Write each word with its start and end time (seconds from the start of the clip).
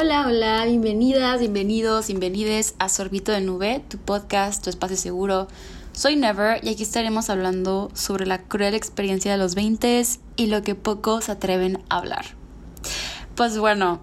Hola, 0.00 0.28
hola, 0.28 0.64
bienvenidas, 0.64 1.40
bienvenidos, 1.40 2.06
bienvenides 2.06 2.76
a 2.78 2.88
Sorbito 2.88 3.32
de 3.32 3.40
Nube, 3.40 3.82
tu 3.88 3.98
podcast, 3.98 4.62
tu 4.62 4.70
espacio 4.70 4.96
seguro. 4.96 5.48
Soy 5.90 6.14
Never 6.14 6.64
y 6.64 6.68
aquí 6.68 6.84
estaremos 6.84 7.30
hablando 7.30 7.90
sobre 7.94 8.24
la 8.24 8.38
cruel 8.38 8.74
experiencia 8.74 9.32
de 9.32 9.38
los 9.38 9.56
20 9.56 10.04
y 10.36 10.46
lo 10.46 10.62
que 10.62 10.76
pocos 10.76 11.24
se 11.24 11.32
atreven 11.32 11.82
a 11.88 11.96
hablar. 11.96 12.26
Pues 13.34 13.58
bueno, 13.58 13.98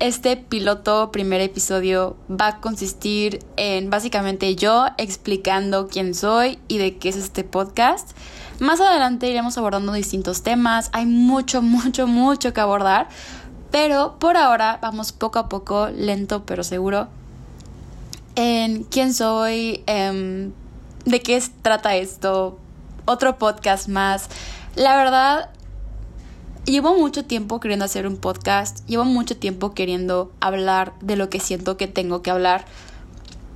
este 0.00 0.36
piloto 0.36 1.12
primer 1.12 1.40
episodio 1.40 2.16
va 2.28 2.48
a 2.48 2.60
consistir 2.60 3.38
en 3.56 3.88
básicamente 3.88 4.56
yo 4.56 4.86
explicando 4.98 5.86
quién 5.86 6.16
soy 6.16 6.58
y 6.66 6.78
de 6.78 6.96
qué 6.96 7.10
es 7.10 7.16
este 7.16 7.44
podcast. 7.44 8.16
Más 8.58 8.80
adelante 8.80 9.28
iremos 9.28 9.56
abordando 9.58 9.92
distintos 9.92 10.42
temas, 10.42 10.90
hay 10.92 11.06
mucho, 11.06 11.62
mucho, 11.62 12.06
mucho 12.06 12.52
que 12.52 12.60
abordar, 12.60 13.08
pero 13.70 14.18
por 14.18 14.36
ahora 14.36 14.78
vamos 14.80 15.12
poco 15.12 15.38
a 15.38 15.48
poco, 15.48 15.88
lento 15.88 16.44
pero 16.44 16.64
seguro, 16.64 17.08
en 18.34 18.84
quién 18.84 19.14
soy, 19.14 19.82
em, 19.86 20.52
de 21.04 21.22
qué 21.22 21.42
trata 21.62 21.96
esto, 21.96 22.58
otro 23.06 23.38
podcast 23.38 23.88
más. 23.88 24.28
La 24.74 24.96
verdad, 24.96 25.50
llevo 26.66 26.94
mucho 26.98 27.24
tiempo 27.24 27.60
queriendo 27.60 27.84
hacer 27.84 28.06
un 28.06 28.16
podcast, 28.16 28.86
llevo 28.86 29.04
mucho 29.04 29.36
tiempo 29.36 29.72
queriendo 29.72 30.32
hablar 30.40 30.92
de 31.00 31.16
lo 31.16 31.30
que 31.30 31.40
siento 31.40 31.76
que 31.76 31.86
tengo 31.86 32.22
que 32.22 32.30
hablar. 32.30 32.66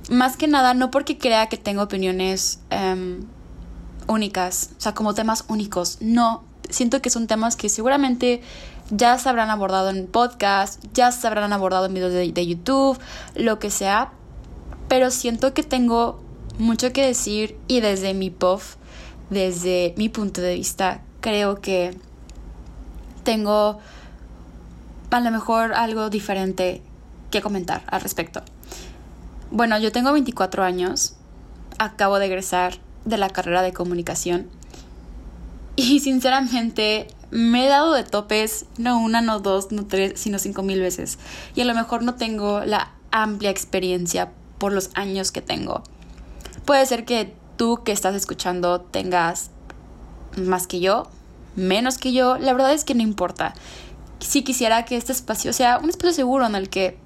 Más 0.09 0.35
que 0.35 0.47
nada, 0.47 0.73
no 0.73 0.91
porque 0.91 1.17
crea 1.17 1.47
que 1.47 1.57
tengo 1.57 1.83
opiniones 1.83 2.59
em, 2.69 3.25
únicas, 4.07 4.71
o 4.77 4.81
sea, 4.81 4.93
como 4.93 5.13
temas 5.13 5.45
únicos, 5.47 5.97
no, 6.01 6.43
siento 6.71 7.01
que 7.01 7.09
son 7.09 7.27
temas 7.27 7.55
que 7.55 7.69
seguramente 7.69 8.41
ya 8.89 9.17
se 9.17 9.29
habrán 9.29 9.49
abordado 9.49 9.89
en 9.89 10.07
podcast, 10.07 10.83
ya 10.93 11.11
se 11.11 11.25
habrán 11.27 11.53
abordado 11.53 11.85
en 11.85 11.93
videos 11.93 12.13
de, 12.13 12.47
YouTube, 12.47 12.99
lo 13.35 13.59
que 13.59 13.71
sea, 13.71 14.11
pero 14.87 15.11
siento 15.11 15.53
que 15.53 15.63
tengo 15.63 16.21
mucho 16.57 16.91
que 16.91 17.05
decir 17.05 17.57
y 17.67 17.79
desde 17.79 18.13
mi 18.13 18.29
puff, 18.29 18.75
desde 19.29 19.93
mi 19.97 20.09
punto 20.09 20.41
de 20.41 20.55
vista, 20.55 21.01
creo 21.21 21.61
que 21.61 21.97
tengo 23.23 23.79
a 25.09 25.19
lo 25.19 25.31
mejor 25.31 25.73
algo 25.73 26.09
diferente 26.09 26.81
que 27.29 27.41
comentar 27.41 27.83
al 27.87 28.01
respecto. 28.01 28.41
Bueno, 29.51 29.77
yo 29.79 29.91
tengo 29.91 30.11
24 30.11 30.63
años, 30.63 31.15
acabo 31.77 32.19
de 32.19 32.25
egresar 32.25 32.79
de 33.05 33.17
la 33.17 33.29
carrera 33.29 33.61
de 33.61 33.73
comunicación 33.73 34.49
y 35.75 35.99
sinceramente 35.99 37.07
me 37.31 37.65
he 37.65 37.69
dado 37.69 37.93
de 37.93 38.03
topes, 38.03 38.65
no 38.77 38.99
una, 38.99 39.21
no 39.21 39.39
dos, 39.39 39.71
no 39.71 39.85
tres, 39.85 40.19
sino 40.19 40.37
cinco 40.37 40.63
mil 40.63 40.79
veces. 40.81 41.17
Y 41.55 41.61
a 41.61 41.65
lo 41.65 41.73
mejor 41.73 42.03
no 42.03 42.15
tengo 42.15 42.65
la 42.65 42.93
amplia 43.11 43.49
experiencia 43.49 44.31
por 44.57 44.73
los 44.73 44.91
años 44.93 45.31
que 45.31 45.41
tengo. 45.41 45.83
Puede 46.65 46.85
ser 46.85 47.05
que 47.05 47.33
tú 47.57 47.81
que 47.83 47.91
estás 47.91 48.15
escuchando 48.15 48.81
tengas 48.81 49.49
más 50.35 50.67
que 50.67 50.79
yo, 50.79 51.07
menos 51.55 51.97
que 51.97 52.11
yo. 52.11 52.37
La 52.37 52.53
verdad 52.53 52.73
es 52.73 52.83
que 52.83 52.95
no 52.95 53.01
importa. 53.01 53.53
Si 54.19 54.43
quisiera 54.43 54.85
que 54.85 54.97
este 54.97 55.11
espacio 55.11 55.53
sea 55.53 55.79
un 55.79 55.89
espacio 55.89 56.13
seguro 56.13 56.45
en 56.45 56.55
el 56.55 56.69
que 56.69 56.97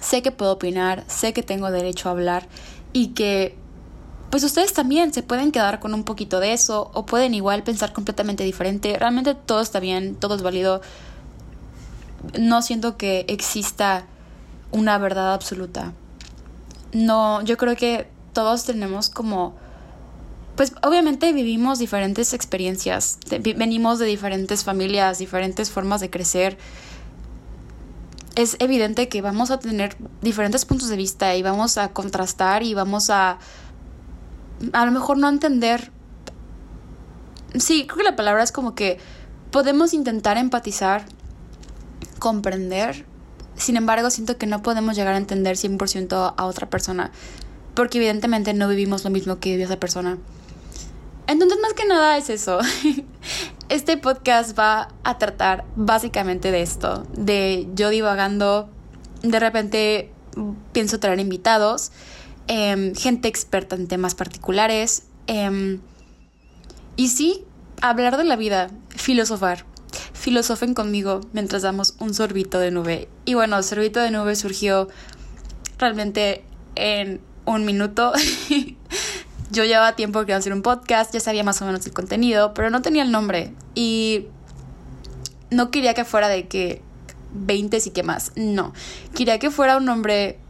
sé 0.00 0.22
que 0.22 0.32
puedo 0.32 0.52
opinar, 0.52 1.04
sé 1.06 1.32
que 1.32 1.42
tengo 1.42 1.70
derecho 1.70 2.08
a 2.08 2.12
hablar 2.12 2.48
y 2.92 3.08
que 3.08 3.56
pues 4.30 4.44
ustedes 4.44 4.72
también 4.72 5.12
se 5.12 5.22
pueden 5.22 5.50
quedar 5.50 5.80
con 5.80 5.92
un 5.92 6.04
poquito 6.04 6.38
de 6.38 6.52
eso 6.52 6.90
o 6.94 7.04
pueden 7.04 7.34
igual 7.34 7.64
pensar 7.64 7.92
completamente 7.92 8.44
diferente. 8.44 8.96
Realmente 8.96 9.34
todo 9.34 9.60
está 9.60 9.80
bien, 9.80 10.14
todo 10.14 10.36
es 10.36 10.42
válido. 10.42 10.80
No 12.38 12.62
siento 12.62 12.96
que 12.96 13.24
exista 13.28 14.06
una 14.70 14.98
verdad 14.98 15.34
absoluta. 15.34 15.92
No, 16.92 17.42
yo 17.42 17.56
creo 17.56 17.74
que 17.74 18.08
todos 18.32 18.64
tenemos 18.64 19.10
como 19.10 19.54
pues 20.56 20.74
obviamente 20.82 21.32
vivimos 21.32 21.78
diferentes 21.78 22.34
experiencias, 22.34 23.18
venimos 23.56 23.98
de 23.98 24.04
diferentes 24.04 24.62
familias, 24.62 25.18
diferentes 25.18 25.70
formas 25.70 26.02
de 26.02 26.10
crecer. 26.10 26.58
Es 28.34 28.56
evidente 28.58 29.08
que 29.08 29.22
vamos 29.22 29.50
a 29.50 29.58
tener 29.58 29.96
diferentes 30.20 30.66
puntos 30.66 30.88
de 30.88 30.96
vista 30.96 31.34
y 31.34 31.42
vamos 31.42 31.78
a 31.78 31.94
contrastar 31.94 32.62
y 32.62 32.74
vamos 32.74 33.08
a 33.08 33.38
a 34.72 34.84
lo 34.84 34.92
mejor 34.92 35.18
no 35.18 35.28
entender. 35.28 35.90
Sí, 37.54 37.86
creo 37.86 37.98
que 37.98 38.04
la 38.04 38.16
palabra 38.16 38.42
es 38.42 38.52
como 38.52 38.74
que 38.74 38.98
podemos 39.50 39.92
intentar 39.94 40.36
empatizar, 40.36 41.04
comprender, 42.18 43.04
sin 43.56 43.76
embargo 43.76 44.10
siento 44.10 44.38
que 44.38 44.46
no 44.46 44.62
podemos 44.62 44.96
llegar 44.96 45.14
a 45.14 45.18
entender 45.18 45.56
100% 45.56 46.34
a 46.36 46.44
otra 46.44 46.70
persona, 46.70 47.10
porque 47.74 47.98
evidentemente 47.98 48.54
no 48.54 48.68
vivimos 48.68 49.04
lo 49.04 49.10
mismo 49.10 49.40
que 49.40 49.50
vive 49.50 49.64
esa 49.64 49.78
persona. 49.78 50.18
Entonces, 51.26 51.58
más 51.62 51.74
que 51.74 51.86
nada 51.86 52.16
es 52.16 52.30
eso. 52.30 52.58
Este 53.68 53.96
podcast 53.96 54.58
va 54.58 54.88
a 55.04 55.18
tratar 55.18 55.64
básicamente 55.76 56.50
de 56.50 56.60
esto, 56.60 57.06
de 57.16 57.68
yo 57.76 57.90
divagando, 57.90 58.68
de 59.22 59.38
repente 59.38 60.12
pienso 60.72 60.98
traer 60.98 61.20
invitados 61.20 61.92
Em, 62.52 62.96
gente 62.96 63.28
experta 63.28 63.76
en 63.76 63.86
temas 63.86 64.16
particulares. 64.16 65.04
Em, 65.28 65.78
y 66.96 67.06
sí, 67.06 67.44
hablar 67.80 68.16
de 68.16 68.24
la 68.24 68.34
vida, 68.34 68.72
filosofar. 68.88 69.64
Filosofen 70.14 70.74
conmigo 70.74 71.20
mientras 71.32 71.62
damos 71.62 71.94
un 72.00 72.12
sorbito 72.12 72.58
de 72.58 72.72
nube. 72.72 73.08
Y 73.24 73.34
bueno, 73.34 73.62
sorbito 73.62 74.00
de 74.00 74.10
nube 74.10 74.34
surgió 74.34 74.88
realmente 75.78 76.42
en 76.74 77.20
un 77.44 77.64
minuto. 77.64 78.12
Yo 79.52 79.64
llevaba 79.64 79.94
tiempo 79.94 80.18
queriendo 80.18 80.40
hacer 80.40 80.52
un 80.52 80.62
podcast, 80.62 81.14
ya 81.14 81.20
sabía 81.20 81.44
más 81.44 81.62
o 81.62 81.66
menos 81.66 81.86
el 81.86 81.92
contenido, 81.92 82.52
pero 82.52 82.68
no 82.68 82.82
tenía 82.82 83.04
el 83.04 83.12
nombre. 83.12 83.54
Y 83.76 84.26
no 85.52 85.70
quería 85.70 85.94
que 85.94 86.04
fuera 86.04 86.26
de 86.26 86.48
que 86.48 86.82
20 87.32 87.78
y 87.84 87.90
que 87.90 88.02
más. 88.02 88.32
No. 88.34 88.72
Quería 89.14 89.38
que 89.38 89.52
fuera 89.52 89.76
un 89.76 89.84
nombre 89.84 90.40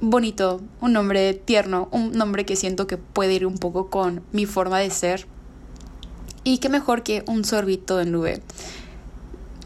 bonito, 0.00 0.60
un 0.80 0.92
nombre 0.92 1.34
tierno, 1.34 1.88
un 1.92 2.12
nombre 2.12 2.44
que 2.44 2.56
siento 2.56 2.86
que 2.86 2.96
puede 2.96 3.34
ir 3.34 3.46
un 3.46 3.58
poco 3.58 3.90
con 3.90 4.22
mi 4.32 4.46
forma 4.46 4.78
de 4.78 4.90
ser. 4.90 5.26
Y 6.44 6.58
qué 6.58 6.68
mejor 6.68 7.02
que 7.02 7.24
un 7.26 7.44
sorbito 7.44 7.96
de 7.96 8.06
nube. 8.06 8.42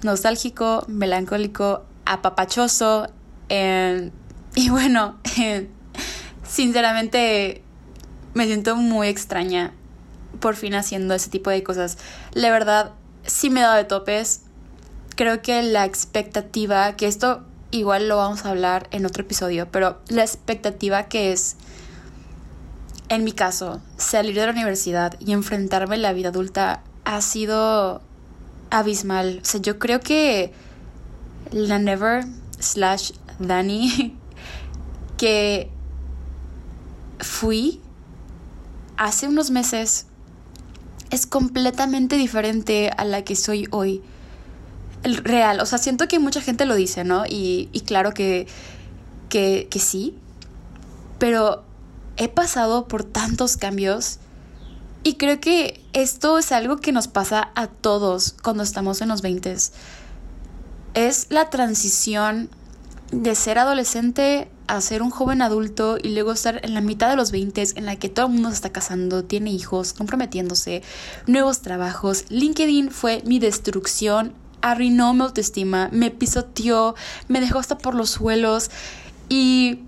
Nostálgico, 0.03 0.85
melancólico, 0.89 1.85
apapachoso. 2.05 3.09
y 4.55 4.69
bueno, 4.71 5.19
sinceramente 6.49 7.63
me 8.35 8.47
siento 8.47 8.77
muy 8.77 9.09
extraña 9.09 9.75
por 10.41 10.57
fin 10.57 10.75
haciendo 10.75 11.15
ese 11.15 11.31
tipo 11.31 11.51
de 11.51 11.63
cosas. 11.63 11.99
La 12.33 12.51
verdad, 12.51 12.93
sí 13.25 13.51
me 13.51 13.61
he 13.61 13.63
dado 13.63 13.77
de 13.77 13.85
topes. 13.85 14.43
Creo 15.15 15.43
que 15.43 15.63
la 15.63 15.85
expectativa, 15.85 16.97
que 16.97 17.07
esto 17.07 17.45
igual 17.73 18.09
lo 18.09 18.19
vamos 18.19 18.45
a 18.45 18.51
hablar 18.51 18.87
en 18.93 19.05
otro 19.07 19.25
episodio, 19.25 19.67
pero 19.73 19.99
la 20.09 20.23
expectativa 20.23 21.05
que 21.05 21.33
es, 21.33 21.57
en 23.09 23.25
mi 23.25 23.33
caso, 23.33 23.81
salir 23.97 24.37
de 24.37 24.47
la 24.47 24.53
universidad 24.53 25.19
y 25.19 25.33
enfrentarme 25.33 25.97
a 25.97 25.99
la 25.99 26.13
vida 26.13 26.29
adulta 26.29 26.85
ha 27.05 27.21
sido 27.21 28.03
abismal. 28.71 29.41
O 29.43 29.45
sea, 29.45 29.61
yo 29.61 29.79
creo 29.79 30.01
que 30.01 30.53
la 31.51 31.79
Never 31.79 32.25
slash 32.61 33.13
Dani 33.39 34.17
que 35.17 35.71
fui 37.19 37.81
hace 38.97 39.27
unos 39.29 39.51
meses 39.51 40.07
es 41.11 41.27
completamente 41.27 42.17
diferente 42.17 42.91
a 42.97 43.05
la 43.05 43.23
que 43.23 43.37
soy 43.37 43.67
hoy 43.71 44.03
real. 45.05 45.61
O 45.61 45.67
sea, 45.67 45.79
siento 45.79 46.09
que 46.09 46.19
mucha 46.19 46.41
gente 46.41 46.65
lo 46.65 46.75
dice, 46.75 47.05
¿no? 47.05 47.25
Y, 47.29 47.69
claro 47.87 48.13
que, 48.13 48.47
que, 49.29 49.69
que 49.71 49.79
sí. 49.79 50.15
Pero 51.19 51.65
he 52.17 52.29
pasado 52.29 52.89
por 52.89 53.05
tantos 53.05 53.57
cambios 53.57 54.19
y 55.05 55.15
creo 55.15 55.41
que 55.41 55.83
esto 55.93 56.39
es 56.39 56.53
algo 56.53 56.77
que 56.77 56.93
nos 56.93 57.09
pasa 57.09 57.51
a 57.55 57.67
todos 57.67 58.35
cuando 58.43 58.63
estamos 58.63 59.01
en 59.01 59.09
los 59.09 59.23
20. 59.23 59.57
Es 60.95 61.27
la 61.31 61.51
transición 61.51 62.51
de 63.11 63.35
ser 63.35 63.59
adolescente 63.59 64.49
a 64.69 64.81
ser 64.81 65.03
un 65.03 65.11
joven 65.11 65.43
adulto 65.43 65.99
y 66.01 66.15
luego 66.15 66.33
estar 66.33 66.61
en 66.65 66.75
la 66.75 66.81
mitad 66.81 67.11
de 67.11 67.17
los 67.17 67.33
20 67.33 67.63
en 67.75 67.85
la 67.85 67.97
que 67.97 68.09
todo 68.09 68.27
el 68.27 68.33
mundo 68.33 68.51
se 68.51 68.55
está 68.55 68.71
casando, 68.71 69.25
tiene 69.25 69.51
hijos, 69.51 69.93
comprometiéndose, 69.93 70.83
nuevos 71.27 71.61
trabajos. 71.61 72.25
LinkedIn 72.31 72.91
fue 72.91 73.23
mi 73.27 73.39
destrucción 73.39 74.35
arruinó 74.63 75.13
mi 75.15 75.23
autoestima, 75.23 75.89
me 75.93 76.11
pisoteó, 76.11 76.95
me 77.29 77.41
dejó 77.41 77.59
hasta 77.59 77.79
por 77.79 77.95
los 77.95 78.11
suelos 78.11 78.71
y 79.29 79.81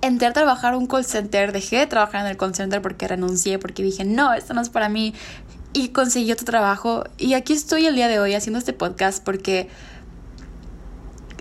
entré 0.00 0.28
a 0.28 0.32
trabajar 0.32 0.74
un 0.74 0.86
call 0.86 1.04
center, 1.04 1.52
dejé 1.52 1.78
de 1.78 1.86
trabajar 1.86 2.22
en 2.22 2.30
el 2.30 2.36
call 2.36 2.54
center 2.54 2.82
porque 2.82 3.08
renuncié, 3.08 3.58
porque 3.58 3.82
dije, 3.82 4.04
no, 4.04 4.34
esto 4.34 4.54
no 4.54 4.60
es 4.60 4.68
para 4.68 4.88
mí 4.88 5.14
y 5.72 5.88
conseguí 5.88 6.30
otro 6.32 6.44
trabajo 6.44 7.04
y 7.18 7.34
aquí 7.34 7.52
estoy 7.52 7.86
el 7.86 7.94
día 7.94 8.08
de 8.08 8.20
hoy 8.20 8.34
haciendo 8.34 8.58
este 8.58 8.72
podcast 8.72 9.24
porque 9.24 9.68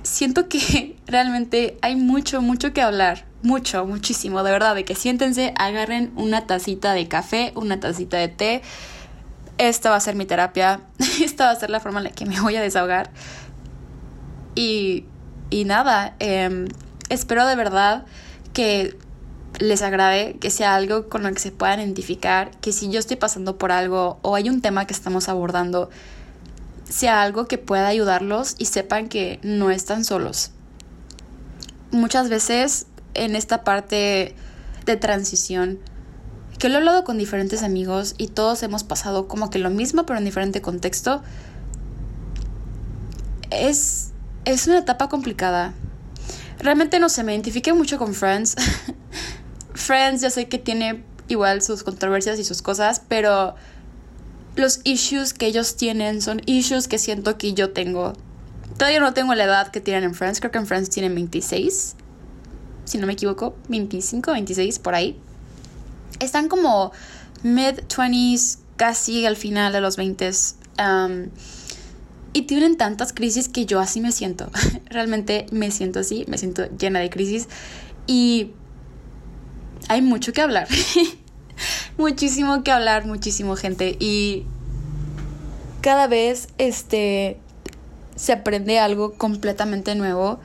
siento 0.04 0.48
que 0.48 0.96
realmente 1.08 1.78
hay 1.82 1.96
mucho, 1.96 2.42
mucho 2.42 2.74
que 2.74 2.82
hablar. 2.82 3.26
Mucho, 3.44 3.88
muchísimo, 3.88 4.44
de 4.44 4.52
verdad, 4.52 4.76
de 4.76 4.86
que 4.86 4.94
siéntense, 4.94 5.52
agarren 5.58 6.12
una 6.16 6.46
tacita 6.46 6.94
de 6.94 7.08
café, 7.08 7.52
una 7.56 7.80
tacita 7.80 8.18
de 8.18 8.28
té. 8.28 8.62
Esta 9.62 9.92
va 9.92 9.98
a 9.98 10.00
ser 10.00 10.16
mi 10.16 10.26
terapia, 10.26 10.80
esta 11.24 11.46
va 11.46 11.52
a 11.52 11.56
ser 11.56 11.70
la 11.70 11.80
forma 11.80 12.00
en 12.00 12.06
la 12.06 12.10
que 12.10 12.26
me 12.26 12.42
voy 12.42 12.56
a 12.56 12.62
desahogar. 12.64 13.12
Y, 14.56 15.06
y 15.52 15.66
nada, 15.66 16.16
em, 16.18 16.68
espero 17.10 17.46
de 17.46 17.56
verdad 17.56 18.06
que 18.54 18.98
les 19.60 19.84
agrade, 19.84 20.38
que 20.40 20.50
sea 20.50 20.74
algo 20.74 21.10
con 21.10 21.22
lo 21.22 21.32
que 21.32 21.38
se 21.38 21.52
puedan 21.52 21.80
identificar, 21.80 22.50
que 22.60 22.72
si 22.72 22.90
yo 22.90 23.00
estoy 23.00 23.18
pasando 23.18 23.60
por 23.60 23.72
algo 23.72 24.18
o 24.24 24.34
hay 24.34 24.50
un 24.50 24.62
tema 24.62 24.88
que 24.88 24.94
estamos 24.94 25.30
abordando, 25.30 25.92
sea 26.90 27.22
algo 27.22 27.48
que 27.48 27.60
pueda 27.60 27.86
ayudarlos 27.86 28.56
y 28.58 28.66
sepan 28.66 29.10
que 29.10 29.40
no 29.44 29.70
están 29.70 30.06
solos. 30.06 30.50
Muchas 31.92 32.30
veces 32.30 32.88
en 33.14 33.36
esta 33.36 33.64
parte 33.64 34.34
de 34.88 34.98
transición, 34.98 35.78
que 36.62 36.70
lo 36.70 36.76
he 36.76 36.78
hablado 36.78 37.04
con 37.04 37.18
diferentes 37.18 37.64
amigos 37.64 38.14
y 38.20 38.28
todos 38.28 38.62
hemos 38.62 38.84
pasado 38.84 39.28
como 39.28 39.50
que 39.50 39.58
lo 39.58 39.72
mismo 39.72 40.06
pero 40.06 40.20
en 40.20 40.26
diferente 40.26 40.62
contexto, 40.62 41.24
es, 43.50 44.12
es 44.46 44.68
una 44.68 44.78
etapa 44.78 45.10
complicada. 45.10 45.74
Realmente 46.60 47.00
no 47.00 47.10
se 47.10 47.24
me 47.24 47.34
identifique 47.34 47.74
mucho 47.74 47.98
con 47.98 48.14
Friends. 48.14 48.58
Friends 49.74 50.22
ya 50.22 50.30
sé 50.30 50.50
que 50.50 50.60
tiene 50.60 51.04
igual 51.30 51.64
sus 51.64 51.82
controversias 51.82 52.38
y 52.38 52.44
sus 52.44 52.62
cosas, 52.62 53.02
pero 53.08 53.56
los 54.56 54.82
issues 54.84 55.34
que 55.34 55.48
ellos 55.48 55.78
tienen 55.78 56.22
son 56.22 56.44
issues 56.46 56.88
que 56.88 57.00
siento 57.00 57.40
que 57.40 57.56
yo 57.56 57.72
tengo. 57.72 58.14
Todavía 58.78 59.00
no 59.00 59.16
tengo 59.16 59.34
la 59.34 59.46
edad 59.46 59.70
que 59.70 59.82
tienen 59.82 60.04
en 60.04 60.14
Friends, 60.14 60.40
creo 60.40 60.52
que 60.52 60.60
en 60.60 60.68
Friends 60.68 60.92
tienen 60.92 61.16
26, 61.16 61.96
si 62.86 62.98
no 63.00 63.08
me 63.08 63.14
equivoco, 63.14 63.56
25, 63.68 64.32
26, 64.32 64.78
por 64.78 64.94
ahí. 64.94 65.20
Están 66.22 66.48
como 66.48 66.92
mid-20s, 67.44 68.60
casi 68.78 69.26
al 69.26 69.36
final 69.36 69.74
de 69.74 69.82
los 69.82 69.98
20s. 69.98 70.56
Um, 70.80 71.30
y 72.34 72.44
tienen 72.44 72.78
tantas 72.78 73.12
crisis 73.12 73.50
que 73.50 73.66
yo 73.66 73.80
así 73.80 74.00
me 74.00 74.12
siento. 74.12 74.50
Realmente 74.90 75.46
me 75.52 75.72
siento 75.72 76.00
así, 76.00 76.26
me 76.28 76.38
siento 76.38 76.66
llena 76.78 77.00
de 77.00 77.10
crisis. 77.10 77.50
Y 78.08 78.52
hay 79.90 80.02
mucho 80.02 80.32
que 80.32 80.42
hablar. 80.42 80.68
muchísimo 81.98 82.64
que 82.64 82.72
hablar, 82.72 83.06
muchísimo 83.06 83.56
gente. 83.56 83.98
Y 84.00 84.46
cada 85.82 86.08
vez 86.08 86.48
este 86.58 87.38
se 88.16 88.34
aprende 88.34 88.80
algo 88.80 89.14
completamente 89.14 89.96
nuevo. 89.96 90.40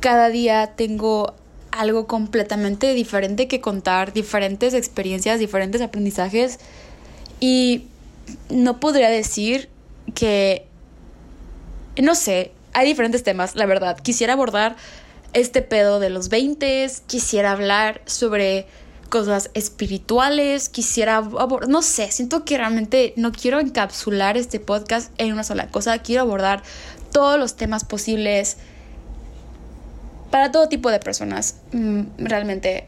Cada 0.00 0.28
día 0.28 0.74
tengo 0.76 1.34
algo 1.70 2.06
completamente 2.06 2.94
diferente 2.94 3.48
que 3.48 3.60
contar, 3.60 4.12
diferentes 4.12 4.74
experiencias, 4.74 5.38
diferentes 5.38 5.80
aprendizajes. 5.80 6.58
Y 7.40 7.84
no 8.50 8.80
podría 8.80 9.10
decir 9.10 9.68
que, 10.14 10.66
no 12.00 12.14
sé, 12.14 12.52
hay 12.72 12.86
diferentes 12.86 13.22
temas, 13.22 13.54
la 13.54 13.66
verdad. 13.66 13.98
Quisiera 13.98 14.34
abordar 14.34 14.76
este 15.32 15.62
pedo 15.62 16.00
de 16.00 16.10
los 16.10 16.28
20, 16.28 16.90
quisiera 17.06 17.52
hablar 17.52 18.02
sobre 18.06 18.66
cosas 19.08 19.50
espirituales, 19.54 20.68
quisiera, 20.68 21.22
no 21.66 21.82
sé, 21.82 22.10
siento 22.10 22.44
que 22.44 22.58
realmente 22.58 23.14
no 23.16 23.32
quiero 23.32 23.58
encapsular 23.58 24.36
este 24.36 24.60
podcast 24.60 25.10
en 25.18 25.32
una 25.32 25.44
sola 25.44 25.68
cosa, 25.68 25.98
quiero 26.00 26.22
abordar 26.22 26.62
todos 27.10 27.38
los 27.38 27.56
temas 27.56 27.84
posibles 27.84 28.58
para 30.38 30.52
todo 30.52 30.68
tipo 30.68 30.88
de 30.88 31.00
personas, 31.00 31.56
mm, 31.72 32.02
realmente. 32.18 32.86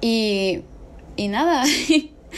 y, 0.00 0.62
y 1.14 1.28
nada, 1.28 1.62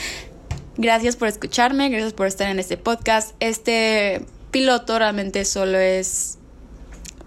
gracias 0.77 1.15
por 1.15 1.29
escucharme, 1.29 1.87
gracias 1.87 2.11
por 2.11 2.27
estar 2.27 2.49
en 2.51 2.59
este 2.59 2.75
podcast. 2.75 3.35
Este 3.39 4.25
piloto 4.51 4.99
realmente 4.99 5.45
solo 5.45 5.77
es 5.79 6.39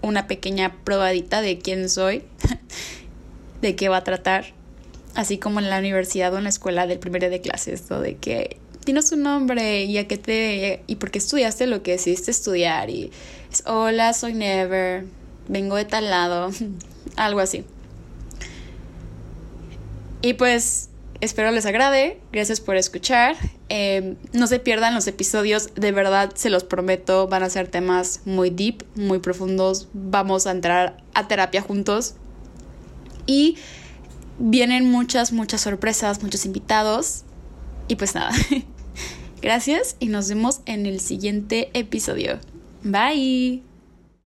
una 0.03 0.27
pequeña 0.27 0.77
probadita 0.83 1.41
de 1.41 1.57
quién 1.57 1.89
soy. 1.89 2.23
de 3.63 3.75
qué 3.75 3.89
va 3.89 3.97
a 3.97 4.03
tratar, 4.03 4.53
así 5.15 5.39
como 5.39 5.59
en 5.59 5.71
la 5.71 5.79
universidad 5.79 6.31
o 6.35 6.37
en 6.37 6.43
la 6.43 6.49
escuela 6.49 6.85
del 6.85 6.99
primer 6.99 7.21
día 7.21 7.31
de 7.31 7.41
clases, 7.41 7.89
¿no? 7.89 7.99
de 7.99 8.17
que 8.17 8.59
tienes 8.85 9.11
un 9.11 9.23
nombre 9.23 9.85
y 9.85 9.97
a 9.97 10.07
qué 10.07 10.19
te 10.19 10.83
y 10.85 10.97
por 10.97 11.09
qué 11.09 11.17
estudiaste 11.17 11.65
lo 11.65 11.81
que 11.81 11.93
decidiste 11.93 12.29
estudiar 12.29 12.91
y 12.91 13.09
es 13.51 13.63
hola, 13.65 14.13
soy 14.13 14.35
Never, 14.35 15.05
vengo 15.47 15.75
de 15.75 15.85
tal 15.85 16.09
lado, 16.09 16.51
algo 17.15 17.39
así. 17.39 17.65
Y 20.21 20.33
pues 20.33 20.89
espero 21.21 21.51
les 21.51 21.65
agrade, 21.65 22.19
gracias 22.31 22.59
por 22.59 22.75
escuchar. 22.75 23.35
Em, 23.69 24.15
no 24.33 24.47
se 24.47 24.59
pierdan 24.59 24.93
los 24.95 25.07
episodios, 25.07 25.69
de 25.75 25.91
verdad 25.91 26.33
se 26.35 26.49
los 26.49 26.63
prometo, 26.63 27.27
van 27.27 27.43
a 27.43 27.49
ser 27.49 27.67
temas 27.67 28.21
muy 28.25 28.49
deep, 28.49 28.83
muy 28.95 29.19
profundos, 29.19 29.87
vamos 29.93 30.47
a 30.47 30.51
entrar 30.51 30.97
a 31.13 31.27
terapia 31.27 31.61
juntos. 31.61 32.15
Y 33.25 33.57
vienen 34.39 34.89
muchas, 34.89 35.31
muchas 35.31 35.61
sorpresas, 35.61 36.23
muchos 36.23 36.45
invitados. 36.45 37.23
Y 37.87 37.95
pues 37.95 38.15
nada, 38.15 38.31
gracias 39.41 39.95
y 39.99 40.07
nos 40.07 40.29
vemos 40.29 40.61
en 40.65 40.85
el 40.85 40.99
siguiente 40.99 41.69
episodio. 41.73 42.39
Bye. 42.83 43.66